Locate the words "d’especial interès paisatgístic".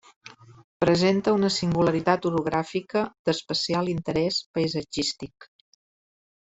3.29-5.51